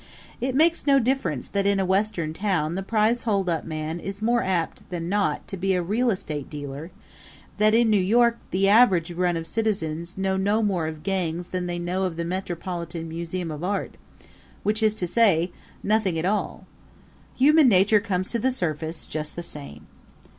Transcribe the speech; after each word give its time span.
It 0.41 0.55
makes 0.55 0.87
no 0.87 0.97
difference 0.97 1.47
that 1.49 1.67
in 1.67 1.79
a 1.79 1.85
Western 1.85 2.33
town 2.33 2.73
the 2.73 2.81
prize 2.81 3.21
hold 3.21 3.47
up 3.47 3.65
man 3.65 3.99
is 3.99 4.19
more 4.19 4.41
apt 4.41 4.89
than 4.89 5.09
not 5.09 5.47
to 5.49 5.57
be 5.57 5.75
a 5.75 5.83
real 5.83 6.09
estate 6.09 6.49
dealer; 6.49 6.89
that 7.59 7.75
in 7.75 7.91
New 7.91 7.99
York 8.01 8.39
the 8.49 8.67
average 8.67 9.11
run 9.11 9.37
of 9.37 9.45
citizens 9.45 10.17
know 10.17 10.37
no 10.37 10.63
more 10.63 10.87
of 10.87 10.95
the 10.95 11.01
gangs 11.01 11.49
than 11.49 11.67
they 11.67 11.77
know 11.77 12.01
of 12.05 12.15
the 12.17 12.25
Metropolitan 12.25 13.07
Museum 13.09 13.51
of 13.51 13.63
Art 13.63 13.91
which 14.63 14.81
is 14.81 14.95
to 14.95 15.05
say, 15.07 15.51
nothing 15.83 16.17
at 16.17 16.25
all. 16.25 16.65
Human 17.35 17.67
nature 17.67 17.99
comes 17.99 18.31
to 18.31 18.39
the 18.39 18.49
surface 18.51 19.05
just 19.05 19.35
the 19.35 19.43
same. 19.43 19.85